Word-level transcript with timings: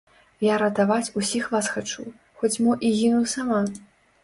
Я 0.45 0.53
ратаваць 0.61 1.13
усіх 1.21 1.51
вас 1.57 1.69
хачу, 1.75 2.07
хоць 2.41 2.53
мо 2.67 2.71
і 2.91 2.93
гіну 2.97 3.21
сама. 3.37 3.63